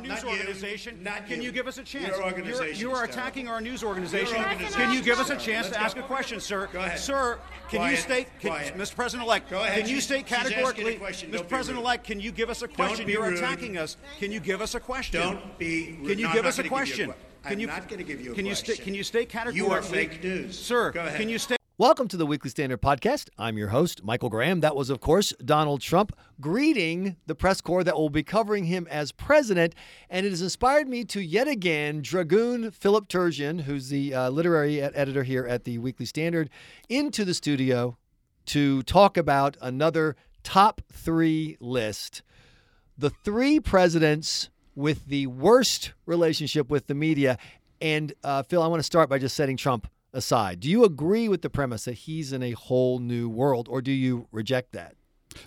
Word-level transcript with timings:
our 0.00 0.06
news 0.08 0.22
Not 0.24 0.32
you. 0.32 0.38
organization. 0.38 1.02
Not 1.02 1.26
Can 1.26 1.38
you. 1.38 1.46
you 1.46 1.52
give 1.52 1.66
us 1.66 1.78
a 1.78 1.82
chance? 1.82 2.06
Your 2.06 2.16
You're- 2.16 2.24
organization 2.30 2.80
You 2.80 2.88
terrible. 2.88 3.10
attacking 3.10 3.48
our 3.48 3.60
news 3.60 3.84
organization. 3.84 4.36
Your 4.36 4.44
Can 4.70 4.92
you 4.92 5.02
give 5.02 5.18
us 5.20 5.30
a 5.30 5.36
chance 5.36 5.66
terrible. 5.68 5.70
to 5.72 5.80
ask 5.80 5.96
a 5.96 6.02
question, 6.02 6.40
sir? 6.40 6.68
Go 6.72 6.80
ahead. 6.80 6.98
Sir, 6.98 7.38
can 7.68 7.90
you 7.90 7.96
state, 7.96 8.28
can, 8.40 8.50
Mr. 8.78 8.94
President-elect, 8.96 9.50
Go 9.50 9.64
can 9.64 9.88
you 9.88 10.00
state 10.00 10.26
she's 10.28 10.36
asking 10.38 10.52
a 10.58 10.62
categorically. 10.72 10.96
Mr. 10.98 11.48
President-elect, 11.48 12.04
can 12.04 12.20
you 12.20 12.32
give 12.32 12.50
us 12.50 12.62
a 12.62 12.68
question? 12.68 13.08
You're 13.08 13.22
rude. 13.24 13.38
attacking 13.38 13.76
us. 13.78 13.96
Can 14.18 14.32
you 14.32 14.40
give 14.40 14.60
us 14.60 14.74
a 14.74 14.80
question? 14.80 15.20
Don't 15.20 15.58
be 15.58 15.96
rude. 16.00 16.08
Can 16.08 16.18
you 16.18 16.26
No, 16.28 16.32
give 16.32 16.46
us 16.46 16.58
a 16.58 16.62
you 16.64 16.68
question? 16.68 17.14
Can 17.42 17.52
I'm 17.54 17.58
you, 17.60 17.66
not 17.68 17.88
gonna 17.88 18.02
give 18.02 18.20
you 18.20 18.32
a 18.32 18.34
can 18.34 18.44
you 18.44 18.50
question. 18.52 18.74
state, 18.74 18.84
can 18.84 18.94
you 18.94 19.02
state 19.02 19.28
categorically? 19.30 19.66
You 19.66 19.72
are 19.72 19.80
fake 19.82 20.22
news. 20.22 20.58
Sir, 20.58 20.90
Go 20.90 21.10
can 21.16 21.28
you 21.30 21.38
state 21.38 21.56
Welcome 21.80 22.08
to 22.08 22.18
the 22.18 22.26
Weekly 22.26 22.50
Standard 22.50 22.82
Podcast. 22.82 23.30
I'm 23.38 23.56
your 23.56 23.68
host, 23.68 24.04
Michael 24.04 24.28
Graham. 24.28 24.60
That 24.60 24.76
was, 24.76 24.90
of 24.90 25.00
course, 25.00 25.32
Donald 25.42 25.80
Trump 25.80 26.14
greeting 26.38 27.16
the 27.24 27.34
press 27.34 27.62
corps 27.62 27.82
that 27.84 27.96
will 27.96 28.10
be 28.10 28.22
covering 28.22 28.64
him 28.64 28.86
as 28.90 29.12
president. 29.12 29.74
And 30.10 30.26
it 30.26 30.28
has 30.28 30.42
inspired 30.42 30.88
me 30.88 31.04
to 31.04 31.22
yet 31.22 31.48
again 31.48 32.02
dragoon 32.02 32.70
Philip 32.70 33.08
Terzian, 33.08 33.62
who's 33.62 33.88
the 33.88 34.12
uh, 34.12 34.28
literary 34.28 34.82
ed- 34.82 34.92
editor 34.94 35.22
here 35.22 35.46
at 35.46 35.64
the 35.64 35.78
Weekly 35.78 36.04
Standard, 36.04 36.50
into 36.90 37.24
the 37.24 37.32
studio 37.32 37.96
to 38.44 38.82
talk 38.82 39.16
about 39.16 39.56
another 39.62 40.16
top 40.42 40.82
three 40.92 41.56
list. 41.60 42.20
The 42.98 43.08
three 43.08 43.58
presidents 43.58 44.50
with 44.74 45.06
the 45.06 45.28
worst 45.28 45.94
relationship 46.04 46.68
with 46.68 46.88
the 46.88 46.94
media. 46.94 47.38
And 47.80 48.12
uh, 48.22 48.42
Phil, 48.42 48.62
I 48.62 48.66
want 48.66 48.80
to 48.80 48.84
start 48.84 49.08
by 49.08 49.18
just 49.18 49.34
setting 49.34 49.56
Trump 49.56 49.88
aside. 50.12 50.60
Do 50.60 50.68
you 50.68 50.84
agree 50.84 51.28
with 51.28 51.42
the 51.42 51.50
premise 51.50 51.84
that 51.84 51.92
he's 51.94 52.32
in 52.32 52.42
a 52.42 52.52
whole 52.52 52.98
new 52.98 53.28
world, 53.28 53.68
or 53.68 53.80
do 53.82 53.92
you 53.92 54.26
reject 54.32 54.72
that? 54.72 54.94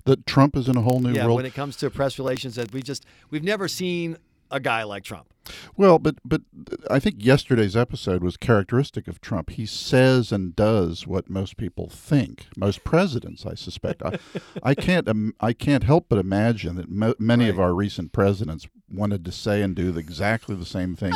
that 0.06 0.26
Trump 0.26 0.56
is 0.56 0.68
in 0.68 0.78
a 0.78 0.82
whole 0.82 1.00
new 1.00 1.14
yeah, 1.14 1.26
world. 1.26 1.38
when 1.38 1.46
it 1.46 1.54
comes 1.54 1.76
to 1.78 1.90
press 1.90 2.18
relations, 2.18 2.56
that 2.56 2.72
we 2.74 2.82
just 2.82 3.06
we've 3.30 3.44
never 3.44 3.68
seen 3.68 4.18
a 4.52 4.60
guy 4.60 4.84
like 4.84 5.04
Trump. 5.04 5.34
well, 5.76 6.00
but 6.00 6.16
but 6.24 6.42
I 6.90 7.00
think 7.00 7.16
yesterday's 7.18 7.76
episode 7.76 8.24
was 8.24 8.38
characteristic 8.38 9.08
of 9.08 9.20
Trump. 9.20 9.52
He 9.52 9.66
says 9.66 10.32
and 10.32 10.56
does 10.56 11.06
what 11.08 11.30
most 11.30 11.58
people 11.58 11.90
think. 11.90 12.48
Most 12.56 12.84
presidents, 12.84 13.46
I 13.46 13.56
suspect. 13.56 14.02
I, 14.04 14.20
I 14.62 14.74
can't 14.76 15.08
um, 15.08 15.34
I 15.40 15.54
can't 15.54 15.84
help 15.84 16.06
but 16.08 16.20
imagine 16.20 16.76
that 16.76 16.90
mo- 16.90 17.16
many 17.20 17.50
of 17.50 17.60
our 17.60 17.74
recent 17.74 18.14
presidents 18.14 18.68
wanted 18.90 19.26
to 19.26 19.32
say 19.32 19.62
and 19.62 19.76
do 19.76 19.98
exactly 19.98 20.56
the 20.56 20.66
same 20.66 20.96
thing. 20.96 21.14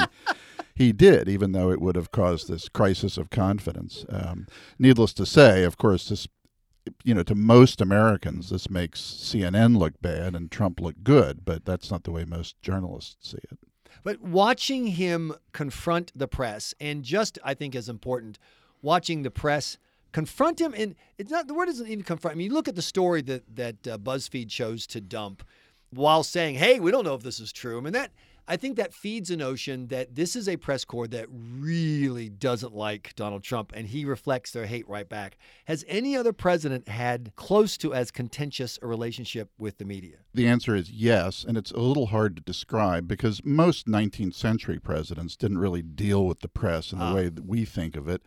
He 0.77 0.91
did, 0.91 1.27
even 1.27 1.53
though 1.53 1.71
it 1.71 1.81
would 1.81 1.95
have 1.95 2.11
caused 2.11 2.47
this 2.47 2.69
crisis 2.69 3.17
of 3.17 3.31
confidence. 3.31 4.05
Um, 4.09 4.45
needless 4.77 5.11
to 5.13 5.25
say, 5.25 5.63
of 5.63 5.77
course, 5.77 6.09
this 6.09 6.27
you 7.03 7.13
know, 7.13 7.23
to 7.23 7.35
most 7.35 7.81
Americans, 7.81 8.49
this 8.49 8.69
makes 8.69 9.01
CNN 9.01 9.77
look 9.77 9.99
bad 10.01 10.35
and 10.35 10.51
Trump 10.51 10.79
look 10.79 10.95
good, 11.03 11.43
but 11.43 11.65
that's 11.65 11.91
not 11.91 12.03
the 12.03 12.11
way 12.11 12.25
most 12.25 12.61
journalists 12.61 13.31
see 13.31 13.39
it. 13.51 13.59
But 14.03 14.21
watching 14.21 14.87
him 14.87 15.33
confront 15.51 16.11
the 16.15 16.27
press, 16.27 16.73
and 16.79 17.03
just 17.03 17.39
I 17.43 17.55
think 17.55 17.75
as 17.75 17.89
important, 17.89 18.37
watching 18.81 19.23
the 19.23 19.31
press 19.31 19.77
confront 20.11 20.61
him, 20.61 20.73
and 20.77 20.95
it's 21.17 21.31
not 21.31 21.47
the 21.47 21.53
word 21.53 21.65
doesn't 21.65 21.87
even 21.87 22.03
confront. 22.03 22.35
I 22.35 22.37
mean, 22.37 22.47
you 22.47 22.53
look 22.53 22.67
at 22.67 22.75
the 22.75 22.81
story 22.81 23.21
that 23.23 23.55
that 23.55 23.87
uh, 23.87 23.97
BuzzFeed 23.97 24.49
chose 24.49 24.87
to 24.87 25.01
dump, 25.01 25.43
while 25.89 26.23
saying, 26.23 26.55
"Hey, 26.55 26.79
we 26.79 26.91
don't 26.91 27.03
know 27.03 27.15
if 27.15 27.23
this 27.23 27.39
is 27.39 27.51
true." 27.51 27.77
I 27.77 27.81
mean, 27.81 27.93
that 27.93 28.11
I 28.47 28.55
think 28.55 28.77
that 28.77 28.93
feeds 28.93 29.29
a 29.29 29.35
notion 29.35 29.87
that 29.87 30.15
this 30.15 30.35
is 30.35 30.47
a 30.47 30.55
press 30.55 30.85
corps 30.85 31.07
that 31.07 31.27
really 31.29 32.29
doesn't 32.29 32.73
like 32.73 33.13
Donald 33.15 33.43
Trump, 33.43 33.73
and 33.75 33.87
he 33.87 34.05
reflects 34.05 34.51
their 34.51 34.65
hate 34.65 34.87
right 34.87 35.07
back. 35.07 35.37
Has 35.65 35.83
any 35.87 36.15
other 36.15 36.31
president 36.31 36.87
had 36.87 37.33
close 37.35 37.77
to 37.77 37.93
as 37.93 38.09
contentious 38.09 38.79
a 38.81 38.87
relationship 38.87 39.49
with 39.57 39.77
the 39.79 39.85
media? 39.85 40.17
The 40.33 40.47
answer 40.47 40.75
is 40.75 40.89
yes, 40.89 41.43
and 41.45 41.57
it's 41.57 41.71
a 41.71 41.79
little 41.79 42.07
hard 42.07 42.37
to 42.37 42.41
describe 42.41 43.07
because 43.07 43.43
most 43.43 43.87
19th 43.87 44.35
century 44.35 44.79
presidents 44.79 45.35
didn't 45.35 45.57
really 45.57 45.81
deal 45.81 46.25
with 46.25 46.39
the 46.39 46.47
press 46.47 46.93
in 46.93 46.99
the 46.99 47.05
ah. 47.05 47.15
way 47.15 47.29
that 47.29 47.45
we 47.45 47.65
think 47.65 47.97
of 47.97 48.07
it. 48.07 48.21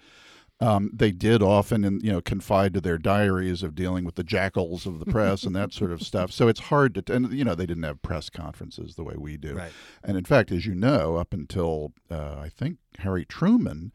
Um, 0.62 0.90
they 0.92 1.10
did 1.10 1.42
often, 1.42 1.84
and 1.84 2.02
you 2.02 2.12
know, 2.12 2.20
confide 2.20 2.74
to 2.74 2.82
their 2.82 2.98
diaries 2.98 3.62
of 3.62 3.74
dealing 3.74 4.04
with 4.04 4.16
the 4.16 4.24
jackals 4.24 4.84
of 4.84 4.98
the 4.98 5.06
press 5.06 5.44
and 5.44 5.56
that 5.56 5.72
sort 5.72 5.90
of 5.90 6.02
stuff. 6.02 6.32
So 6.32 6.48
it's 6.48 6.60
hard 6.60 6.94
to, 6.94 7.14
and 7.14 7.32
you 7.32 7.44
know, 7.44 7.54
they 7.54 7.64
didn't 7.64 7.84
have 7.84 8.02
press 8.02 8.28
conferences 8.28 8.94
the 8.94 9.04
way 9.04 9.14
we 9.16 9.38
do. 9.38 9.54
Right. 9.54 9.72
And 10.04 10.18
in 10.18 10.24
fact, 10.24 10.52
as 10.52 10.66
you 10.66 10.74
know, 10.74 11.16
up 11.16 11.32
until 11.32 11.92
uh, 12.10 12.36
I 12.38 12.50
think 12.50 12.76
Harry 12.98 13.24
Truman, 13.24 13.92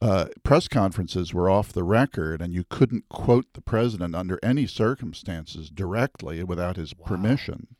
uh, 0.00 0.28
press 0.42 0.68
conferences 0.68 1.34
were 1.34 1.50
off 1.50 1.74
the 1.74 1.84
record, 1.84 2.40
and 2.40 2.54
you 2.54 2.64
couldn't 2.64 3.08
quote 3.10 3.52
the 3.52 3.60
president 3.60 4.14
under 4.14 4.38
any 4.42 4.66
circumstances 4.66 5.68
directly 5.68 6.42
without 6.42 6.76
his 6.76 6.94
permission. 6.94 7.76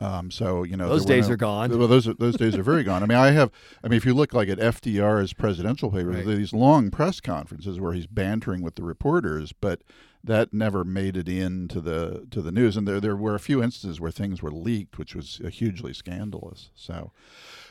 Um, 0.00 0.30
so 0.30 0.62
you 0.62 0.76
know 0.76 0.88
Those 0.88 1.04
days 1.04 1.26
no- 1.28 1.34
are 1.34 1.36
gone. 1.36 1.76
Well, 1.76 1.88
those 1.88 2.06
are, 2.06 2.14
those 2.14 2.36
days 2.36 2.54
are 2.56 2.62
very 2.62 2.84
gone. 2.84 3.02
I 3.02 3.06
mean, 3.06 3.18
I 3.18 3.32
have. 3.32 3.50
I 3.82 3.88
mean, 3.88 3.96
if 3.96 4.06
you 4.06 4.14
look 4.14 4.32
like 4.32 4.48
at 4.48 4.58
FDR's 4.58 5.32
presidential 5.32 5.90
papers, 5.90 6.24
Right. 6.24 6.36
these 6.36 6.52
long 6.52 6.90
press 6.90 7.20
conferences 7.20 7.80
where 7.80 7.92
he's 7.92 8.06
bantering 8.06 8.62
with 8.62 8.76
the 8.76 8.84
reporters, 8.84 9.52
but 9.52 9.82
that 10.22 10.52
never 10.52 10.84
made 10.84 11.16
it 11.16 11.28
into 11.28 11.80
the 11.80 12.26
to 12.30 12.40
the 12.40 12.52
news. 12.52 12.76
And 12.76 12.86
there 12.86 13.00
there 13.00 13.16
were 13.16 13.34
a 13.34 13.40
few 13.40 13.60
instances 13.62 14.00
where 14.00 14.12
things 14.12 14.40
were 14.40 14.52
leaked, 14.52 14.98
which 14.98 15.16
was 15.16 15.40
hugely 15.50 15.92
scandalous. 15.92 16.70
So 16.76 17.10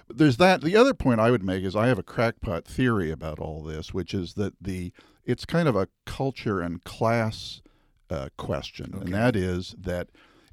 there's 0.10 0.36
that. 0.38 0.60
The 0.62 0.76
other 0.76 0.94
point 0.94 1.22
I 1.22 1.32
would 1.32 1.44
make 1.44 1.64
is 1.64 1.78
I 1.78 1.88
have 1.88 2.00
a 2.00 2.04
crackpot 2.04 2.66
theory 2.66 3.10
about 3.10 3.40
all 3.40 3.64
this, 3.64 3.94
which 3.94 4.14
is 4.14 4.34
that 4.34 4.54
the 4.60 4.92
it's 5.24 5.46
kind 5.46 5.68
of 5.70 5.78
a 5.78 5.88
culture 6.06 6.60
and 6.60 6.84
class 6.84 7.62
uh, 8.10 8.28
question, 8.38 8.94
and 9.00 9.14
that 9.14 9.36
is 9.38 9.76
that 9.80 10.10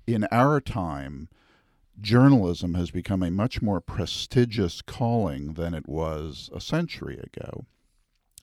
in 0.07 0.27
our 0.31 0.61
time, 0.61 1.29
journalism 2.01 2.75
has 2.75 2.91
become 2.91 3.23
a 3.23 3.31
much 3.31 3.63
more 3.63 3.81
prestigious 3.81 4.83
calling 4.83 5.55
than 5.55 5.75
it 5.75 5.89
was 5.89 6.51
a 6.55 6.61
century 6.61 7.19
ago. 7.19 7.67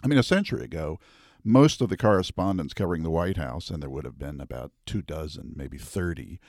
I 0.03 0.07
mean, 0.07 0.19
a 0.19 0.23
century 0.23 0.63
ago, 0.63 1.00
most 1.44 1.81
of 1.81 1.90
the 1.90 1.97
correspondents 1.97 2.73
covering 2.73 3.03
the 3.03 3.09
White 3.09 3.38
House, 3.38 3.69
and 3.69 3.81
there 3.81 3.90
would 3.90 4.06
have 4.06 4.19
been 4.19 4.40
about 4.40 4.72
two 4.85 5.01
dozen, 5.01 5.53
maybe 5.56 5.78
30, 5.78 6.40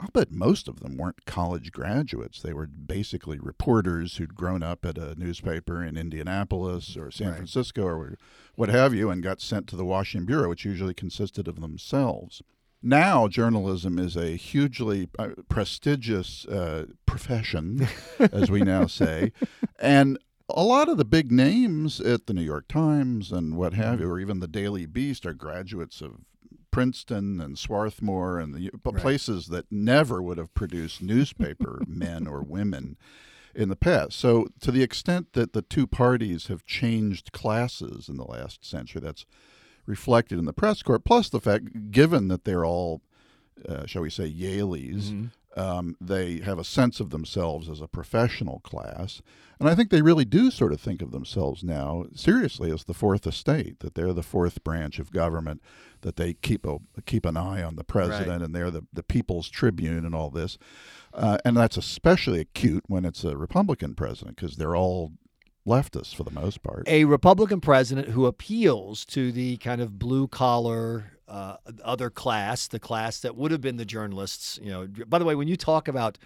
I'll 0.00 0.08
bet 0.08 0.32
most 0.32 0.66
of 0.66 0.80
them 0.80 0.96
weren't 0.96 1.26
college 1.26 1.72
graduates. 1.72 2.40
They 2.40 2.54
were 2.54 2.66
basically 2.66 3.38
reporters 3.38 4.16
who'd 4.16 4.34
grown 4.34 4.62
up 4.62 4.86
at 4.86 4.96
a 4.96 5.14
newspaper 5.14 5.84
in 5.84 5.98
Indianapolis 5.98 6.96
or 6.96 7.10
San 7.10 7.28
Right. 7.28 7.36
Francisco 7.36 7.82
or 7.82 8.16
what 8.54 8.70
have 8.70 8.94
you 8.94 9.10
and 9.10 9.22
got 9.22 9.42
sent 9.42 9.66
to 9.68 9.76
the 9.76 9.84
Washington 9.84 10.24
Bureau, 10.24 10.48
which 10.48 10.64
usually 10.64 10.94
consisted 10.94 11.46
of 11.46 11.60
themselves. 11.60 12.42
Now, 12.82 13.28
journalism 13.28 13.98
is 13.98 14.16
a 14.16 14.36
hugely 14.36 15.08
uh, 15.18 15.30
prestigious 15.48 16.46
uh, 16.46 16.86
profession, 17.04 17.86
as 18.18 18.50
we 18.50 18.60
now 18.60 18.86
say. 18.86 19.32
And 19.78 20.18
a 20.48 20.62
lot 20.62 20.88
of 20.88 20.96
the 20.96 21.04
big 21.04 21.30
names 21.30 22.00
at 22.00 22.26
the 22.26 22.32
New 22.32 22.42
York 22.42 22.68
Times 22.68 23.32
and 23.32 23.56
what 23.56 23.74
have 23.74 24.00
you, 24.00 24.08
or 24.08 24.18
even 24.18 24.40
the 24.40 24.48
Daily 24.48 24.86
Beast, 24.86 25.26
are 25.26 25.34
graduates 25.34 26.00
of 26.00 26.22
Princeton 26.70 27.40
and 27.40 27.58
Swarthmore 27.58 28.38
and 28.38 28.54
the 28.54 28.70
but 28.82 28.96
places 28.96 29.48
that 29.48 29.70
never 29.70 30.22
would 30.22 30.38
have 30.38 30.54
produced 30.54 31.02
newspaper 31.02 31.82
men 31.86 32.26
or 32.26 32.42
women 32.42 32.96
in 33.54 33.68
the 33.68 33.76
past. 33.76 34.18
So, 34.18 34.48
to 34.60 34.70
the 34.70 34.82
extent 34.82 35.32
that 35.32 35.52
the 35.52 35.62
two 35.62 35.86
parties 35.86 36.46
have 36.46 36.64
changed 36.64 37.32
classes 37.32 38.08
in 38.08 38.16
the 38.16 38.24
last 38.24 38.64
century, 38.64 39.00
that's 39.00 39.26
reflected 39.90 40.38
in 40.38 40.46
the 40.46 40.52
press 40.52 40.82
corps. 40.82 40.98
Plus, 41.00 41.28
the 41.28 41.40
fact, 41.40 41.90
given 41.90 42.28
that 42.28 42.44
they're 42.44 42.64
all, 42.64 43.02
uh, 43.68 43.84
shall 43.86 44.02
we 44.02 44.10
say, 44.10 44.32
Yalies, 44.32 45.10
um, 45.56 45.96
they 46.00 46.38
have 46.38 46.58
a 46.60 46.64
sense 46.64 47.00
of 47.00 47.10
themselves 47.10 47.68
as 47.68 47.80
a 47.80 47.88
professional 47.88 48.60
class. 48.60 49.20
And 49.58 49.68
I 49.68 49.74
think 49.74 49.90
they 49.90 50.00
really 50.00 50.24
do 50.24 50.50
sort 50.50 50.72
of 50.72 50.80
think 50.80 51.02
of 51.02 51.10
themselves 51.10 51.62
now 51.64 52.06
seriously 52.14 52.70
as 52.70 52.84
the 52.84 52.94
fourth 52.94 53.26
estate, 53.26 53.80
that 53.80 53.94
they're 53.94 54.14
the 54.14 54.22
fourth 54.22 54.62
branch 54.64 54.98
of 54.98 55.10
government, 55.10 55.60
that 56.02 56.16
they 56.16 56.34
keep 56.34 56.64
a 56.64 56.78
keep 57.04 57.26
an 57.26 57.36
eye 57.36 57.62
on 57.62 57.76
the 57.76 57.84
president, 57.84 58.42
and 58.42 58.54
they're 58.54 58.70
the, 58.70 58.86
the 58.92 59.02
people's 59.02 59.50
tribune 59.50 60.06
and 60.06 60.14
all 60.14 60.30
this. 60.30 60.56
Uh, 61.12 61.38
and 61.44 61.56
that's 61.56 61.76
especially 61.76 62.40
acute 62.40 62.84
when 62.86 63.04
it's 63.04 63.24
a 63.24 63.36
Republican 63.36 63.94
president 63.94 64.36
because 64.36 64.56
they're 64.56 64.76
all 64.76 65.12
leftists 65.66 66.14
for 66.14 66.24
the 66.24 66.30
most 66.30 66.62
part. 66.62 66.88
a 66.88 67.04
Republican 67.04 67.60
president 67.60 68.08
who 68.08 68.26
appeals 68.26 69.04
to 69.04 69.30
the 69.32 69.56
kind 69.58 69.80
of 69.80 69.98
blue 69.98 70.26
collar 70.26 71.12
uh, 71.30 71.56
other 71.84 72.10
class, 72.10 72.66
the 72.66 72.80
class 72.80 73.20
that 73.20 73.36
would 73.36 73.52
have 73.52 73.60
been 73.60 73.76
the 73.76 73.84
journalists. 73.84 74.58
You 74.62 74.70
know, 74.70 74.88
by 75.06 75.18
the 75.18 75.24
way, 75.24 75.36
when 75.36 75.46
you 75.46 75.56
talk 75.56 75.86
about 75.86 76.18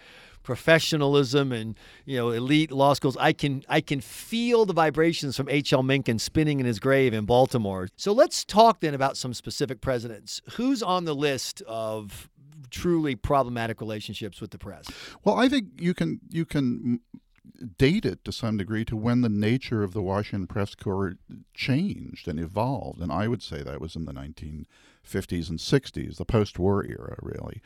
professionalism 0.42 1.52
and 1.52 1.78
you 2.04 2.16
know 2.16 2.30
elite 2.30 2.72
law 2.72 2.94
schools, 2.94 3.16
I 3.18 3.32
can 3.34 3.64
I 3.68 3.80
can 3.80 4.00
feel 4.00 4.64
the 4.64 4.72
vibrations 4.72 5.36
from 5.36 5.48
H. 5.50 5.72
L. 5.72 5.82
Mencken 5.82 6.18
spinning 6.18 6.58
in 6.58 6.66
his 6.66 6.78
grave 6.78 7.12
in 7.12 7.26
Baltimore. 7.26 7.88
So 7.96 8.12
let's 8.12 8.44
talk 8.44 8.80
then 8.80 8.94
about 8.94 9.16
some 9.16 9.34
specific 9.34 9.82
presidents. 9.82 10.40
Who's 10.52 10.82
on 10.82 11.04
the 11.04 11.14
list 11.14 11.62
of 11.66 12.30
truly 12.70 13.14
problematic 13.14 13.80
relationships 13.80 14.40
with 14.40 14.52
the 14.52 14.58
press? 14.58 14.86
Well, 15.22 15.36
I 15.36 15.48
think 15.48 15.66
you 15.78 15.92
can 15.92 16.20
you 16.30 16.46
can 16.46 17.00
date 17.64 18.04
it 18.04 18.24
to 18.24 18.32
some 18.32 18.56
degree 18.56 18.84
to 18.86 18.96
when 18.96 19.20
the 19.20 19.28
nature 19.28 19.82
of 19.82 19.92
the 19.92 20.02
Washington 20.02 20.46
press 20.46 20.74
corps 20.74 21.16
changed 21.54 22.28
and 22.28 22.38
evolved, 22.38 23.00
and 23.00 23.12
I 23.12 23.28
would 23.28 23.42
say 23.42 23.62
that 23.62 23.80
was 23.80 23.96
in 23.96 24.04
the 24.04 24.12
1950s 24.12 25.50
and 25.50 25.58
60s, 25.58 26.16
the 26.16 26.24
post-war 26.24 26.84
era, 26.84 27.16
really. 27.22 27.60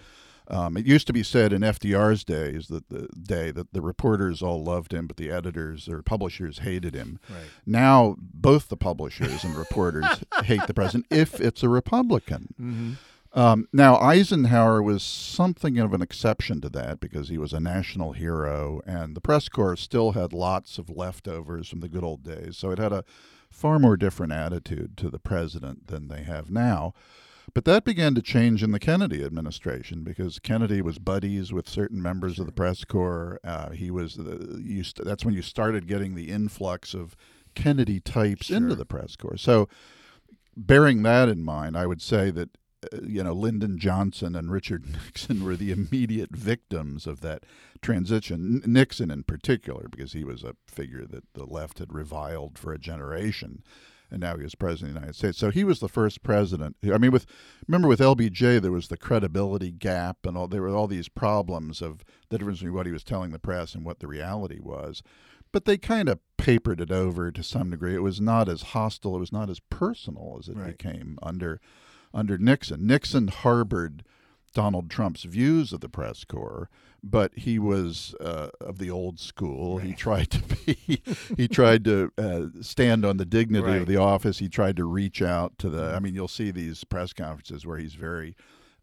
Um, 0.51 0.79
it 0.79 0.87
used 0.87 1.07
to 1.09 1.13
be 1.13 1.23
said 1.23 1.53
in 1.53 1.61
FDR's 1.61 2.25
days 2.25 2.69
that 2.69 2.89
the 2.89 3.09
day 3.09 3.51
that 3.51 3.75
the 3.75 3.83
reporters 3.83 4.43
all 4.43 4.65
loved 4.65 4.95
him, 4.95 5.07
but 5.07 5.19
the 5.19 5.31
editors 5.31 5.89
or 5.89 6.03
publishers 6.03 6.61
hated 6.61 6.95
him. 6.95 7.19
Right. 7.29 7.51
Now 7.67 8.17
both 8.19 8.69
the 8.69 8.77
publishers 8.77 9.45
and 9.45 9.55
reporters 9.55 10.07
hate 10.45 10.67
the 10.67 10.73
president 10.73 11.07
if 11.11 11.39
it's 11.39 11.63
a 11.63 11.69
Republican. 11.69 12.55
Mm-hmm. 12.59 12.93
Um, 13.33 13.69
now 13.73 13.97
Eisenhower 13.97 14.83
was 14.83 15.03
something 15.03 15.79
of 15.79 15.93
an 15.93 16.01
exception 16.01 16.61
to 16.63 16.69
that 16.71 16.99
because 16.99 17.29
he 17.29 17.39
was 17.39 17.53
a 17.53 17.61
national 17.61 18.13
hero, 18.13 18.81
and 18.87 19.15
the 19.15 19.21
press 19.21 19.49
corps 19.49 19.77
still 19.77 20.13
had 20.13 20.33
lots 20.33 20.79
of 20.79 20.89
leftovers 20.89 21.69
from 21.69 21.81
the 21.81 21.89
good 21.89 22.05
old 22.05 22.25
days. 22.25 22.57
So 22.57 22.71
it 22.71 22.79
had 22.79 22.93
a 22.93 23.05
far 23.51 23.79
more 23.79 23.97
different 23.97 24.33
attitude 24.33 24.97
to 24.99 25.11
the 25.11 25.19
president 25.19 25.89
than 25.89 26.09
they 26.09 26.23
have 26.23 26.51
now. 26.51 26.95
But 27.55 27.65
that 27.65 27.85
began 27.85 28.15
to 28.15 28.23
change 28.23 28.63
in 28.63 28.73
the 28.73 28.79
Kennedy 28.79 29.25
administration 29.25 30.05
because 30.05 30.39
Kennedy 30.39 30.83
was 30.83 30.99
buddies 30.99 31.53
with 31.53 31.69
certain 31.69 32.01
members 32.01 32.39
of 32.39 32.47
the 32.47 32.53
press 32.53 32.85
corps. 32.85 33.41
Uh, 33.43 33.71
he 33.71 33.91
was 33.91 34.17
the, 34.17 34.83
st- 34.83 35.07
that's 35.07 35.25
when 35.25 35.35
you 35.35 35.43
started 35.43 35.87
getting 35.87 36.15
the 36.15 36.29
influx 36.29 36.95
of 36.95 37.17
Kennedy 37.55 38.01
types 38.01 38.51
into 38.51 38.75
the 38.75 38.85
press 38.85 39.17
corps. 39.17 39.39
So, 39.39 39.69
bearing 40.57 41.03
that 41.05 41.29
in 41.29 41.43
mind, 41.43 41.77
I 41.77 41.87
would 41.87 42.03
say 42.03 42.31
that 42.33 42.51
you 43.03 43.23
know 43.23 43.33
Lyndon 43.33 43.79
Johnson 43.79 44.35
and 44.35 44.51
Richard 44.51 44.87
Nixon 44.93 45.45
were 45.45 45.57
the 45.57 45.73
immediate 45.73 46.35
victims 46.35 47.07
of 47.07 47.21
that 47.21 47.45
transition. 47.83 48.63
Nixon, 48.67 49.11
in 49.11 49.23
particular, 49.23 49.87
because 49.91 50.13
he 50.13 50.25
was 50.25 50.43
a 50.45 50.55
figure 50.67 51.07
that 51.07 51.25
the 51.35 51.45
left 51.45 51.79
had 51.79 51.93
reviled 51.93 52.59
for 52.59 52.73
a 52.73 52.79
generation 52.79 53.63
and 54.11 54.21
now 54.21 54.39
he 54.39 54.43
was 54.43 54.55
president 54.55 54.89
of 54.91 54.95
the 54.95 55.01
United 55.01 55.17
States. 55.17 55.37
So 55.37 55.51
he 55.51 55.65
was 55.65 55.81
the 55.81 55.89
first 55.89 56.23
president. 56.23 56.77
I 56.83 56.97
mean, 56.97 57.11
with 57.11 57.27
remember 57.67 57.89
with 57.89 58.01
LBJ, 58.01 58.59
there 58.63 58.73
was 58.73 58.89
the 58.89 58.97
credibility 58.97 59.71
gap, 59.71 60.25
and 60.25 60.35
all 60.35 60.49
there 60.49 60.63
were 60.63 60.71
all 60.71 60.87
these 60.87 61.11
problems 61.11 61.83
of 61.83 62.05
the 62.31 62.39
difference 62.39 62.61
between 62.61 62.75
what 62.75 62.87
he 62.87 62.93
was 62.93 63.05
telling 63.05 63.33
the 63.33 63.39
press 63.39 63.75
and 63.75 63.85
what 63.85 64.01
the 64.01 64.07
reality 64.07 64.61
was. 64.61 65.03
But 65.53 65.67
they 65.67 65.77
kind 65.77 66.09
of 66.09 66.21
papered 66.39 66.81
it 66.81 66.91
over 66.91 67.31
to 67.31 67.43
some 67.43 67.69
degree. 67.71 67.95
It 67.95 68.03
was 68.03 68.19
not 68.19 68.49
as 68.49 68.63
hostile. 68.63 69.17
It 69.17 69.21
was 69.21 69.33
not 69.33 69.51
as 69.51 69.61
personal 69.61 70.37
as 70.41 70.49
it 70.49 70.57
Right. 70.57 70.79
became 70.79 71.19
under 71.23 71.61
under 72.15 72.39
Nixon. 72.39 72.87
Nixon 72.87 73.29
harbored 73.29 74.05
Donald 74.55 74.91
Trump's 74.91 75.25
views 75.25 75.73
of 75.73 75.81
the 75.81 75.89
press 75.89 76.25
corps, 76.25 76.69
but 77.03 77.33
he 77.37 77.59
was 77.59 78.15
uh, 78.21 78.49
of 78.61 78.79
the 78.79 78.91
old 78.91 79.21
school. 79.21 79.79
He 79.79 79.93
tried 79.93 80.31
to 80.31 80.43
be, 80.43 81.03
he 81.37 81.47
tried 81.49 81.85
to 81.85 82.11
uh, 82.19 82.47
stand 82.63 83.05
on 83.05 83.19
the 83.19 83.25
dignity 83.27 83.67
Right. 83.69 83.81
of 83.83 83.87
the 83.87 83.99
office. 83.99 84.39
He 84.39 84.49
tried 84.49 84.77
to 84.79 84.85
reach 84.85 85.23
out 85.23 85.59
to 85.59 85.69
the. 85.69 85.95
I 85.95 86.01
mean, 86.01 86.15
you'll 86.15 86.29
see 86.29 86.51
these 86.51 86.83
press 86.85 87.13
conferences 87.13 87.65
where 87.67 87.79
he's 87.79 87.95
very 87.95 88.35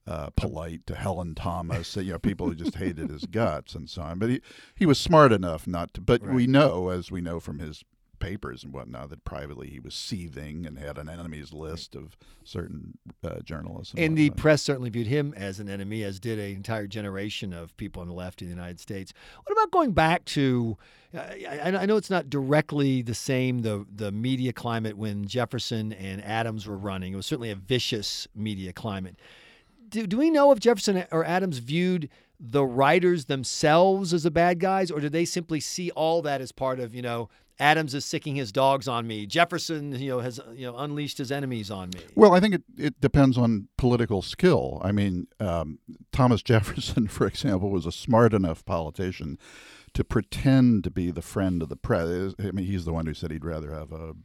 uh, 0.08 0.30
polite 0.38 0.86
to 0.86 0.96
Helen 0.96 1.34
Thomas, 1.34 1.96
you 1.98 2.12
know, 2.14 2.20
people 2.20 2.48
who 2.48 2.54
just 2.56 2.76
hated 2.76 3.10
his 3.10 3.26
guts 3.26 3.74
and 3.74 3.90
so 3.90 4.04
on. 4.04 4.20
But 4.20 4.30
he 4.30 4.42
he 4.76 4.86
was 4.86 5.00
smart 5.00 5.34
enough 5.34 5.66
not 5.68 5.94
to. 5.96 6.02
But 6.02 6.22
we 6.22 6.46
know, 6.48 6.90
as 6.90 7.10
we 7.12 7.22
know 7.22 7.40
from 7.40 7.58
his 7.60 7.84
papers 8.26 8.64
and 8.64 8.74
whatnot, 8.74 9.10
that 9.10 9.24
privately 9.24 9.70
he 9.70 9.80
was 9.80 9.94
seething 9.94 10.66
and 10.66 10.80
had 10.80 10.98
an 10.98 11.08
enemies 11.08 11.54
list 11.54 11.96
of 11.96 12.18
certain 12.44 12.98
uh, 13.24 13.40
journalists. 13.44 13.94
And, 13.94 14.04
And 14.04 14.18
the 14.18 14.30
press 14.32 14.62
certainly 14.62 14.90
viewed 14.90 15.08
him 15.08 15.34
as 15.38 15.60
an 15.60 15.70
enemy, 15.70 16.04
as 16.04 16.20
did 16.20 16.40
an 16.40 16.52
entire 16.56 16.88
generation 16.88 17.54
of 17.54 17.76
people 17.78 18.02
on 18.02 18.08
the 18.08 18.14
left 18.14 18.42
in 18.42 18.48
the 18.48 18.54
United 18.54 18.80
States. 18.80 19.14
What 19.44 19.54
about 19.54 19.72
going 19.72 19.92
back 19.92 20.26
to? 20.26 20.78
I, 21.14 21.46
I 21.64 21.78
I 21.82 21.86
know 21.86 21.98
it's 21.98 22.10
not 22.10 22.30
directly 22.30 23.02
the 23.02 23.14
same 23.14 23.62
the 23.62 23.86
the 23.94 24.12
media 24.12 24.54
climate 24.54 24.98
when 24.98 25.28
Jefferson 25.28 25.94
and 25.94 26.24
Adams 26.24 26.66
were 26.68 26.78
running. 26.78 27.14
It 27.14 27.16
was 27.16 27.26
certainly 27.26 27.52
a 27.52 27.56
vicious 27.56 28.28
media 28.36 28.74
climate. 28.74 29.16
Do, 29.96 30.06
do 30.08 30.18
we 30.18 30.30
know 30.30 30.52
if 30.52 30.60
Jefferson 30.60 31.06
or 31.12 31.24
Adams 31.26 31.60
viewed 31.60 32.10
the 32.40 32.66
writers 32.66 33.26
themselves 33.26 34.14
as 34.14 34.24
the 34.24 34.32
bad 34.32 34.60
guys, 34.60 34.92
or 34.92 35.00
did 35.00 35.14
they 35.14 35.26
simply 35.26 35.60
see 35.60 35.90
all 35.92 36.22
that 36.24 36.42
as 36.42 36.52
part 36.52 36.80
of 36.80 36.94
you 36.94 37.02
know? 37.02 37.30
Adams 37.58 37.94
is 37.94 38.04
sicking 38.04 38.36
his 38.36 38.52
dogs 38.52 38.86
on 38.86 39.08
me. 39.08 39.26
Jefferson, 39.26 39.94
you 39.94 40.10
know, 40.10 40.20
has 40.20 40.42
you 40.54 40.66
know 40.70 40.76
unleashed 40.78 41.18
his 41.18 41.32
enemies 41.32 41.72
on 41.72 41.90
me. 41.92 42.02
Well, 42.14 42.34
I 42.34 42.42
think 42.42 42.56
it, 42.56 42.64
it 42.78 43.00
depends 43.00 43.38
on 43.38 43.70
political 43.78 44.22
skill. 44.22 44.82
I 44.84 44.92
mean, 44.92 45.28
um, 45.40 45.80
Thomas 46.12 46.44
Jefferson, 46.52 47.08
for 47.08 47.26
example, 47.26 47.70
was 47.70 47.86
a 47.86 47.94
smart 47.94 48.34
enough 48.34 48.66
politician 48.66 49.40
to 49.94 50.04
pretend 50.04 50.84
to 50.84 50.92
be 50.92 51.12
the 51.12 51.22
friend 51.22 51.62
of 51.62 51.70
the 51.70 51.78
press. 51.78 52.36
I 52.38 52.52
mean, 52.52 52.66
he's 52.66 52.84
the 52.84 52.92
one 52.92 53.06
who 53.06 53.14
said 53.14 53.32
he'd 53.32 53.46
rather 53.46 53.72
have 53.74 53.94
a 53.94 54.16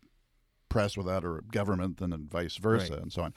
press 0.68 0.96
without 0.96 1.24
a 1.24 1.38
government 1.52 1.98
than 1.98 2.12
and 2.12 2.28
vice 2.28 2.56
versa, 2.56 2.94
Right. 2.94 3.02
and 3.02 3.12
so 3.12 3.22
on. 3.22 3.34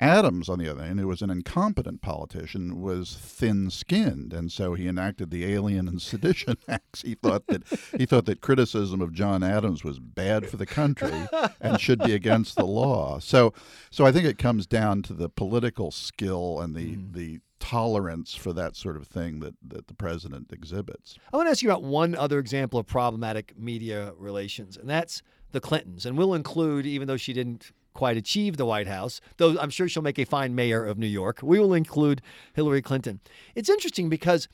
Adams, 0.00 0.48
on 0.48 0.58
the 0.58 0.68
other 0.68 0.82
hand, 0.82 1.00
who 1.00 1.06
was 1.06 1.22
an 1.22 1.30
incompetent 1.30 2.02
politician, 2.02 2.80
was 2.80 3.16
thin-skinned, 3.16 4.32
and 4.32 4.50
so 4.50 4.74
he 4.74 4.88
enacted 4.88 5.30
the 5.30 5.44
Alien 5.44 5.88
and 5.88 6.00
Sedition 6.00 6.56
Acts. 6.68 7.02
He 7.02 7.14
thought 7.14 7.46
that 7.48 7.62
he 7.96 8.06
thought 8.06 8.26
that 8.26 8.40
criticism 8.40 9.00
of 9.00 9.12
John 9.12 9.42
Adams 9.42 9.84
was 9.84 9.98
bad 9.98 10.48
for 10.48 10.56
the 10.56 10.66
country 10.66 11.26
and 11.60 11.80
should 11.80 12.00
be 12.00 12.14
against 12.14 12.56
the 12.56 12.66
law. 12.66 13.18
So, 13.18 13.52
so 13.90 14.04
I 14.06 14.12
think 14.12 14.26
it 14.26 14.38
comes 14.38 14.66
down 14.66 15.02
to 15.02 15.12
the 15.12 15.28
political 15.28 15.90
skill 15.90 16.60
and 16.60 16.74
the 16.74 16.96
mm-hmm. 16.96 17.12
the 17.12 17.40
tolerance 17.62 18.34
for 18.34 18.52
that 18.52 18.74
sort 18.74 18.96
of 18.96 19.06
thing 19.06 19.38
that, 19.38 19.54
that 19.64 19.86
the 19.86 19.94
president 19.94 20.52
exhibits. 20.52 21.16
I 21.32 21.36
want 21.36 21.46
to 21.46 21.52
ask 21.52 21.62
you 21.62 21.70
about 21.70 21.84
one 21.84 22.16
other 22.16 22.40
example 22.40 22.80
of 22.80 22.86
problematic 22.86 23.56
media 23.56 24.12
relations, 24.18 24.76
and 24.76 24.90
that's 24.90 25.22
the 25.52 25.60
Clintons. 25.60 26.04
And 26.04 26.18
we'll 26.18 26.34
include, 26.34 26.86
even 26.86 27.06
though 27.06 27.16
she 27.16 27.32
didn't 27.32 27.70
quite 27.94 28.16
achieve 28.16 28.56
the 28.56 28.66
White 28.66 28.86
House, 28.86 29.20
though 29.36 29.58
I'm 29.58 29.70
sure 29.70 29.88
she'll 29.88 30.02
make 30.02 30.18
a 30.18 30.24
fine 30.24 30.54
mayor 30.54 30.84
of 30.84 30.98
New 30.98 31.06
York, 31.06 31.40
we 31.42 31.58
will 31.58 31.74
include 31.74 32.22
Hillary 32.54 32.82
Clinton. 32.82 33.20
It's 33.54 33.68
interesting 33.68 34.08
because 34.08 34.48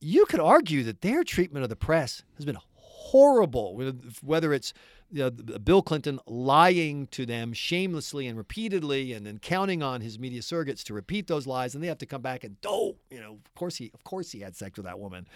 you 0.00 0.26
could 0.26 0.40
argue 0.40 0.82
that 0.84 1.00
their 1.00 1.24
treatment 1.24 1.62
of 1.62 1.70
the 1.70 1.76
press 1.76 2.22
has 2.36 2.44
been 2.44 2.58
horrible, 2.74 3.80
whether 4.22 4.52
it's 4.52 4.72
you 5.10 5.20
know, 5.20 5.30
Bill 5.30 5.82
Clinton 5.82 6.18
lying 6.26 7.06
to 7.08 7.24
them 7.24 7.52
shamelessly 7.52 8.26
and 8.26 8.36
repeatedly, 8.36 9.12
and 9.12 9.24
then 9.24 9.38
counting 9.38 9.82
on 9.82 10.00
his 10.00 10.18
media 10.18 10.40
surrogates 10.40 10.82
to 10.84 10.94
repeat 10.94 11.28
those 11.28 11.46
lies, 11.46 11.74
and 11.74 11.84
they 11.84 11.88
have 11.88 11.98
to 11.98 12.06
come 12.06 12.22
back 12.22 12.42
and 12.42 12.56
oh, 12.66 12.96
you 13.10 13.20
know, 13.20 13.38
of 13.44 13.54
course 13.54 13.76
he, 13.76 13.92
of 13.94 14.02
course 14.02 14.32
he 14.32 14.40
had 14.40 14.56
sex 14.56 14.76
with 14.76 14.86
that 14.86 14.98
woman. 14.98 15.28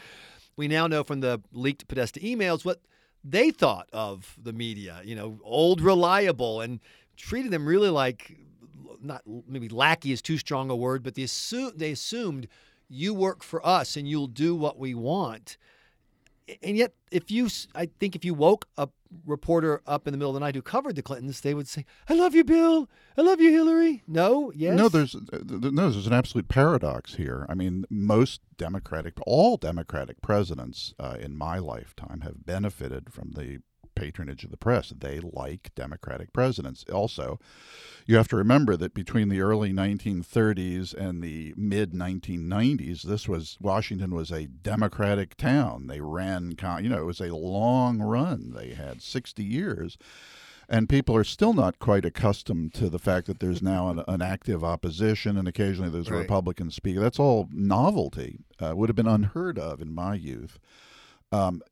We 0.57 0.67
now 0.67 0.89
know 0.89 1.05
from 1.05 1.21
the 1.21 1.41
leaked 1.53 1.87
Podesta 1.87 2.19
emails 2.19 2.65
what 2.65 2.81
they 3.23 3.51
thought 3.51 3.89
of 3.93 4.37
the 4.43 4.53
media, 4.53 5.01
you 5.05 5.15
know, 5.15 5.39
old 5.45 5.81
reliable, 5.81 6.61
and 6.61 6.81
treated 7.19 7.53
them 7.53 7.67
really 7.67 7.91
like 7.91 8.37
not 9.03 9.23
maybe 9.47 9.69
lackey 9.69 10.13
is 10.13 10.23
too 10.23 10.39
strong 10.39 10.71
a 10.71 10.77
word, 10.77 11.03
but 11.03 11.15
they 11.15 11.23
assume 11.23 11.73
they 11.77 11.93
assumed 11.93 12.49
you 12.89 13.15
work 13.15 13.43
for 13.43 13.65
us 13.67 13.97
and 13.97 14.09
you'll 14.09 14.27
do 14.27 14.55
what 14.55 14.79
we 14.79 14.95
want. 14.95 15.57
And 16.63 16.79
yet, 16.79 16.95
if 17.11 17.31
you, 17.31 17.49
I 17.75 17.91
think, 18.01 18.17
if 18.17 18.25
you 18.25 18.33
woke 18.33 18.67
a 18.79 18.89
reporter 19.27 19.83
up 19.87 20.07
in 20.07 20.13
the 20.13 20.19
middle 20.19 20.31
of 20.31 20.35
the 20.35 20.41
night 20.41 20.55
who 20.55 20.63
covered 20.63 20.97
the 20.97 21.03
Clintons, 21.03 21.43
they 21.43 21.53
would 21.53 21.69
say, 21.69 21.85
"I 22.09 22.15
love 22.15 22.35
you, 22.35 22.43
Bill. 22.43 22.89
I 23.19 23.21
love 23.21 23.39
you, 23.39 23.51
Hillary." 23.51 24.03
No, 24.07 24.51
yes, 24.55 24.79
No, 24.79 24.89
there's 24.89 25.15
uh, 25.15 25.21
no, 25.47 25.91
there's 25.91 26.07
an 26.07 26.15
absolute 26.15 26.49
paradox 26.49 27.17
here. 27.17 27.45
I 27.51 27.55
mean, 27.55 27.85
most 27.91 28.41
Democratic, 28.57 29.15
all 29.27 29.59
Democratic 29.59 30.23
presidents 30.23 30.95
uh, 30.99 31.17
in 31.21 31.37
my 31.37 31.59
lifetime 31.59 32.23
have 32.23 32.47
benefited 32.47 33.13
from 33.13 33.33
the 33.33 33.59
patronage 33.99 34.45
of 34.45 34.51
the 34.51 34.57
press. 34.57 34.93
They 34.97 35.21
like 35.21 35.71
Democratic 35.75 36.33
presidents. 36.33 36.85
Also, 36.93 37.39
you 38.07 38.17
have 38.17 38.29
to 38.29 38.37
remember 38.37 38.77
that 38.77 38.95
between 38.95 39.29
the 39.29 39.41
early 39.41 39.73
1930s 39.73 40.95
and 40.95 41.23
the 41.23 41.55
mid 41.57 41.93
1990s, 41.93 43.03
this 43.03 43.29
was 43.29 43.57
Washington 43.61 44.15
was 44.15 44.31
a 44.31 44.47
Democratic 44.47 45.37
town. 45.37 45.87
They 45.87 46.01
ran, 46.01 46.55
you 46.81 46.89
know, 46.89 46.99
it 47.03 47.07
was 47.07 47.21
a 47.21 47.35
long 47.35 48.01
run. 48.01 48.53
They 48.55 48.75
had 48.75 49.03
60 49.03 49.43
years. 49.45 49.99
And 50.71 50.87
people 50.87 51.17
are 51.17 51.25
still 51.25 51.55
not 51.55 51.79
quite 51.79 52.05
accustomed 52.05 52.75
to 52.75 52.91
the 52.91 52.99
fact 52.99 53.27
that 53.27 53.41
there's 53.41 53.63
now 53.63 53.89
an, 53.89 54.03
an 54.07 54.21
active 54.21 54.63
opposition, 54.63 55.39
and 55.39 55.49
occasionally 55.49 55.89
there's 55.91 56.09
a 56.09 56.13
Right. 56.13 56.21
Republican 56.21 56.71
speaker. 56.71 57.01
That's 57.01 57.19
all 57.19 57.49
novelty. 57.51 58.41
Uh, 58.61 58.75
would 58.77 58.91
have 58.91 58.97
been 58.97 59.07
unheard 59.07 59.59
of 59.59 59.81
in 59.81 59.95
my 59.95 60.15
youth. 60.15 60.59
Um, 61.33 61.63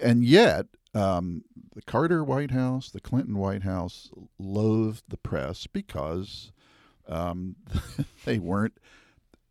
and 0.00 0.24
yet, 0.24 0.66
um, 0.96 1.44
the 1.74 1.82
Carter 1.82 2.24
White 2.24 2.52
House, 2.52 2.90
the 2.90 3.00
Clinton 3.00 3.36
White 3.36 3.62
House, 3.62 4.10
loathed 4.38 5.04
the 5.08 5.18
press 5.18 5.66
because 5.66 6.52
um, 7.06 7.56
they 8.24 8.38
weren't 8.38 8.78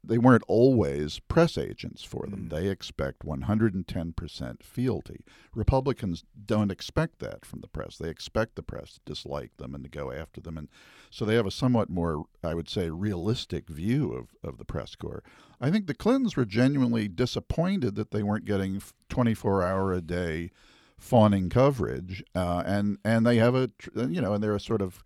they 0.07 0.17
weren't 0.19 0.43
always 0.47 1.17
press 1.17 1.57
agents 1.57 2.03
for 2.03 2.27
them. 2.27 2.49
They 2.49 2.67
expect 2.67 3.25
110% 3.25 4.63
fealty. 4.63 5.25
Republicans 5.55 6.23
don't 6.45 6.69
expect 6.69 7.17
that 7.19 7.43
from 7.43 7.61
the 7.61 7.67
press. 7.67 7.97
They 7.97 8.09
expect 8.09 8.55
the 8.55 8.61
press 8.61 8.93
to 8.93 8.99
dislike 9.03 9.57
them 9.57 9.73
and 9.73 9.83
to 9.83 9.89
go 9.89 10.11
after 10.11 10.41
them. 10.41 10.59
And 10.59 10.69
so 11.09 11.25
they 11.25 11.33
have 11.33 11.47
a 11.47 11.51
somewhat 11.51 11.89
more, 11.89 12.25
I 12.43 12.53
would 12.53 12.69
say, 12.69 12.91
realistic 12.91 13.67
view 13.67 14.13
of, 14.13 14.35
of 14.47 14.59
the 14.59 14.65
press 14.65 14.95
corps. 14.95 15.23
I 15.59 15.71
think 15.71 15.87
the 15.87 15.95
Clintons 15.95 16.35
were 16.35 16.45
genuinely 16.45 17.07
disappointed 17.07 17.95
that 17.95 18.11
they 18.11 18.21
weren't 18.21 18.45
getting 18.45 18.83
24 19.09 19.63
hour 19.63 19.91
a 19.91 20.01
day 20.01 20.51
fawning 20.97 21.49
coverage. 21.49 22.23
Uh, 22.33 22.63
and, 22.65 22.97
and 23.03 23.25
they 23.25 23.37
have 23.37 23.55
a, 23.55 23.67
tr- 23.77 24.01
you 24.01 24.21
know, 24.21 24.33
and 24.33 24.43
they're 24.43 24.55
a 24.55 24.59
sort 24.59 24.81
of 24.81 25.03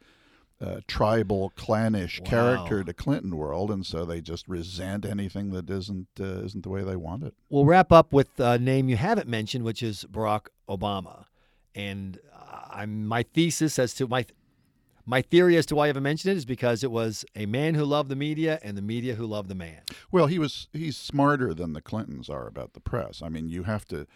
uh, 0.62 0.82
tribal, 0.88 1.52
clannish 1.56 2.20
Wow. 2.20 2.26
character 2.30 2.84
to 2.84 2.94
Clinton 2.94 3.38
world, 3.38 3.72
and 3.72 3.86
so 3.86 4.04
they 4.04 4.20
just 4.20 4.48
resent 4.48 5.06
anything 5.06 5.52
that 5.52 5.70
isn't 5.70 6.08
uh, 6.20 6.24
isn't 6.44 6.64
the 6.64 6.70
way 6.70 6.84
they 6.84 6.98
want 6.98 7.24
it. 7.24 7.34
We'll 7.50 7.64
wrap 7.64 7.94
up 7.94 8.12
with 8.12 8.38
a 8.40 8.58
name 8.60 8.90
you 8.90 8.98
haven't 8.98 9.30
mentioned, 9.30 9.64
which 9.64 9.82
is 9.82 10.06
Barack 10.12 10.48
Obama. 10.68 11.26
And 11.76 12.20
uh, 12.36 12.62
I'm, 12.72 13.06
my 13.08 13.24
thesis 13.24 13.80
as 13.80 13.94
to 13.96 14.08
my 14.10 14.26
my 15.06 15.22
theory 15.22 15.56
as 15.56 15.66
to 15.68 15.76
why 15.76 15.86
I 15.86 15.88
haven't 15.88 16.04
mentioned 16.04 16.34
it 16.34 16.38
is 16.38 16.46
because 16.46 16.84
it 16.84 16.92
was 16.92 17.24
a 17.38 17.46
man 17.46 17.74
who 17.76 17.86
loved 17.86 18.10
the 18.10 18.18
media 18.18 18.60
and 18.62 18.78
the 18.78 18.82
media 18.82 19.16
who 19.16 19.26
loved 19.26 19.48
the 19.48 19.56
man. 19.56 19.82
Well, 20.12 20.28
he 20.28 20.40
was 20.40 20.68
he's 20.74 20.98
smarter 20.98 21.54
than 21.54 21.72
the 21.72 21.82
Clintons 21.82 22.30
are 22.30 22.48
about 22.48 22.74
the 22.74 22.82
press. 22.82 23.22
I 23.24 23.30
mean, 23.30 23.48
you 23.48 23.64
have 23.64 23.86
to 23.86 24.08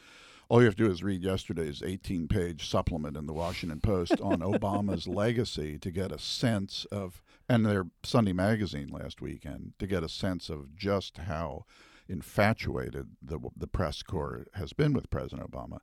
all 0.50 0.60
you 0.62 0.66
have 0.66 0.76
to 0.76 0.86
do 0.86 0.92
is 0.92 1.04
read 1.04 1.24
yesterday's 1.24 1.82
18-page 1.82 2.68
supplement 2.70 3.18
in 3.18 3.26
the 3.26 3.34
Washington 3.34 3.80
Post 3.80 4.20
on 4.22 4.40
Obama's 4.42 5.08
legacy 5.08 5.78
to 5.80 5.92
get 5.92 6.12
a 6.12 6.20
sense 6.20 6.86
of 6.92 7.22
and 7.50 7.66
their 7.66 7.86
Sunday 8.04 8.34
magazine 8.34 8.88
last 8.88 9.22
weekend 9.22 9.74
to 9.80 9.88
get 9.88 10.04
a 10.04 10.10
sense 10.10 10.50
of 10.50 10.76
just 10.76 11.18
how 11.18 11.66
infatuated 12.10 13.08
the 13.22 13.40
the 13.56 13.68
press 13.68 14.04
corps 14.04 14.46
has 14.56 14.74
been 14.74 14.94
with 14.94 15.10
President 15.10 15.50
Obama. 15.50 15.80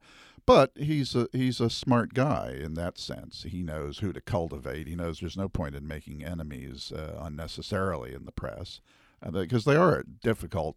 But 0.46 0.72
he's 0.76 1.14
a 1.14 1.28
he's 1.32 1.60
a 1.60 1.70
smart 1.70 2.14
guy 2.14 2.56
in 2.58 2.74
that 2.74 2.98
sense. 2.98 3.44
He 3.48 3.62
knows 3.62 3.98
who 3.98 4.12
to 4.12 4.20
cultivate. 4.20 4.86
He 4.86 4.96
knows 4.96 5.20
there's 5.20 5.36
no 5.36 5.48
point 5.48 5.74
in 5.74 5.86
making 5.86 6.24
enemies 6.24 6.92
uh, 6.92 7.18
unnecessarily 7.20 8.14
in 8.14 8.24
the 8.24 8.32
press 8.32 8.80
because 9.32 9.64
they 9.64 9.76
are 9.76 10.02
difficult 10.22 10.76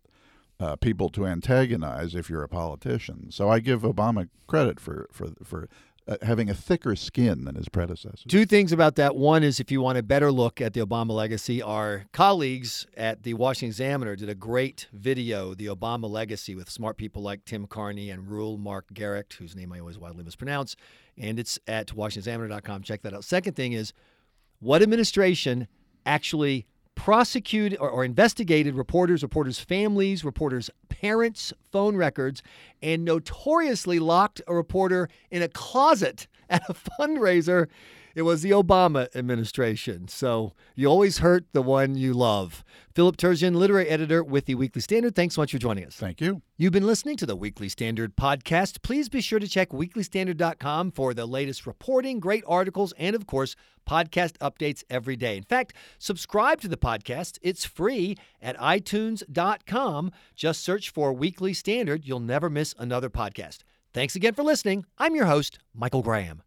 uh, 0.63 0.75
people 0.77 1.09
to 1.09 1.25
antagonize 1.27 2.15
if 2.15 2.29
you're 2.29 2.43
a 2.43 2.47
politician. 2.47 3.31
So 3.31 3.49
I 3.49 3.59
give 3.59 3.81
Obama 3.81 4.29
credit 4.47 4.79
for 4.79 5.09
for 5.11 5.31
for 5.43 5.67
uh, 6.07 6.15
having 6.21 6.49
a 6.49 6.53
thicker 6.53 6.95
skin 6.95 7.43
than 7.43 7.55
his 7.55 7.67
predecessors. 7.67 8.25
Two 8.27 8.45
things 8.45 8.71
about 8.71 8.95
that. 8.95 9.15
One 9.15 9.43
is 9.43 9.59
if 9.59 9.71
you 9.71 9.81
want 9.81 9.97
a 9.97 10.03
better 10.03 10.31
look 10.31 10.61
at 10.61 10.73
the 10.73 10.79
Obama 10.79 11.11
legacy, 11.11 11.61
our 11.61 12.05
colleagues 12.13 12.87
at 12.95 13.23
the 13.23 13.33
Washington 13.33 13.67
Examiner 13.67 14.15
did 14.15 14.29
a 14.29 14.35
great 14.35 14.87
video, 14.93 15.53
The 15.53 15.67
Obama 15.67 16.09
Legacy, 16.09 16.55
with 16.55 16.69
smart 16.69 16.97
people 16.97 17.21
like 17.21 17.45
Tim 17.45 17.67
Carney 17.67 18.09
and 18.09 18.27
Rule 18.27 18.57
Mark 18.57 18.93
Garrett, 18.93 19.33
whose 19.39 19.55
name 19.55 19.71
I 19.71 19.79
always 19.79 19.97
widely 19.97 20.23
mispronounce. 20.23 20.75
And 21.17 21.39
it's 21.39 21.57
at 21.67 21.87
WashingtonExaminer.com. 21.87 22.83
Check 22.83 23.01
that 23.03 23.13
out. 23.13 23.23
Second 23.23 23.55
thing 23.55 23.71
is 23.71 23.93
what 24.59 24.81
administration 24.81 25.67
actually 26.05 26.67
prosecuted 26.95 27.79
or, 27.79 27.89
or 27.89 28.05
investigated 28.05 28.75
reporters, 28.75 29.23
reporters' 29.23 29.59
families, 29.59 30.23
reporters' 30.23 30.69
parents' 30.89 31.53
phone 31.71 31.95
records, 31.95 32.41
and 32.81 33.03
notoriously 33.03 33.99
locked 33.99 34.41
a 34.47 34.53
reporter 34.53 35.09
in 35.31 35.41
a 35.41 35.47
closet 35.47 36.27
at 36.49 36.63
a 36.69 36.73
fundraiser. 36.99 37.67
It 38.15 38.21
was 38.21 38.43
the 38.43 38.51
Obama 38.51 39.07
administration. 39.15 40.07
So 40.07 40.53
you 40.75 40.87
always 40.87 41.17
hurt 41.17 41.45
the 41.51 41.63
one 41.63 41.95
you 41.95 42.13
love. 42.13 42.63
Philip 42.93 43.17
Terzian, 43.17 43.55
literary 43.55 43.89
editor 43.89 44.23
with 44.23 44.45
the 44.45 44.53
Weekly 44.53 44.81
Standard. 44.81 45.15
Thanks 45.15 45.33
so 45.33 45.41
much 45.41 45.51
for 45.51 45.57
joining 45.57 45.85
us. 45.85 45.95
Thank 45.95 46.21
you. 46.21 46.43
You've 46.55 46.73
been 46.73 46.85
listening 46.85 47.17
to 47.17 47.25
the 47.25 47.35
Weekly 47.35 47.69
Standard 47.69 48.15
podcast. 48.15 48.83
Please 48.83 49.09
be 49.09 49.19
sure 49.19 49.39
to 49.39 49.47
check 49.47 49.69
weeklystandard.com 49.69 50.91
for 50.91 51.15
the 51.15 51.25
latest 51.25 51.65
reporting, 51.65 52.19
great 52.19 52.43
articles, 52.47 52.93
and 52.99 53.15
of 53.15 53.25
course, 53.25 53.55
podcast 53.89 54.37
updates 54.37 54.83
every 54.91 55.15
day. 55.15 55.35
In 55.35 55.43
fact, 55.43 55.73
subscribe 55.97 56.61
to 56.61 56.67
the 56.67 56.77
podcast. 56.77 57.39
It's 57.41 57.65
free 57.65 58.15
at 58.41 58.55
itunes.com. 58.57 60.11
Just 60.35 60.63
search 60.63 60.91
for 60.91 61.13
Weekly 61.13 61.53
Standard. 61.53 62.05
You'll 62.05 62.19
never 62.19 62.49
miss 62.49 62.75
another 62.77 63.09
podcast. 63.09 63.59
Thanks 63.91 64.15
again 64.15 64.35
for 64.35 64.43
listening. 64.43 64.85
I'm 64.99 65.15
your 65.15 65.25
host, 65.25 65.57
Michael 65.73 66.03
Graham. 66.03 66.43